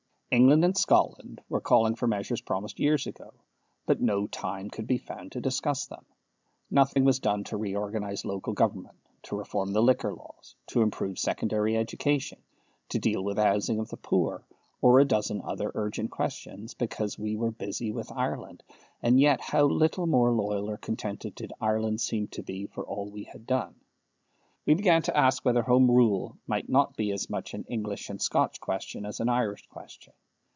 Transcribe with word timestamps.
England 0.33 0.63
and 0.63 0.77
Scotland 0.77 1.41
were 1.49 1.59
calling 1.59 1.93
for 1.93 2.07
measures 2.07 2.39
promised 2.39 2.79
years 2.79 3.05
ago, 3.05 3.33
but 3.85 3.99
no 3.99 4.27
time 4.27 4.69
could 4.69 4.87
be 4.87 4.97
found 4.97 5.29
to 5.33 5.41
discuss 5.41 5.87
them. 5.87 6.05
Nothing 6.69 7.03
was 7.03 7.19
done 7.19 7.43
to 7.43 7.57
reorganize 7.57 8.23
local 8.23 8.53
government, 8.53 8.95
to 9.23 9.35
reform 9.35 9.73
the 9.73 9.83
liquor 9.83 10.15
laws, 10.15 10.55
to 10.67 10.83
improve 10.83 11.19
secondary 11.19 11.75
education, 11.75 12.39
to 12.87 12.97
deal 12.97 13.21
with 13.21 13.35
the 13.35 13.43
housing 13.43 13.77
of 13.77 13.89
the 13.89 13.97
poor, 13.97 14.45
or 14.79 15.01
a 15.01 15.05
dozen 15.05 15.41
other 15.43 15.69
urgent 15.75 16.11
questions, 16.11 16.75
because 16.75 17.19
we 17.19 17.35
were 17.35 17.51
busy 17.51 17.91
with 17.91 18.09
Ireland; 18.09 18.63
and 19.03 19.19
yet 19.19 19.41
how 19.41 19.65
little 19.65 20.07
more 20.07 20.31
loyal 20.31 20.69
or 20.69 20.77
contented 20.77 21.35
did 21.35 21.51
Ireland 21.59 21.99
seem 21.99 22.29
to 22.29 22.41
be 22.41 22.67
for 22.67 22.85
all 22.85 23.11
we 23.11 23.25
had 23.25 23.45
done. 23.45 23.75
We 24.63 24.75
began 24.75 25.01
to 25.01 25.17
ask 25.17 25.43
whether 25.43 25.63
Home 25.63 25.89
Rule 25.89 26.37
might 26.45 26.69
not 26.69 26.95
be 26.95 27.11
as 27.13 27.31
much 27.31 27.55
an 27.55 27.65
English 27.67 28.11
and 28.11 28.21
Scotch 28.21 28.59
question 28.61 29.07
as 29.07 29.19
an 29.19 29.27
Irish 29.27 29.65
question. 29.67 30.13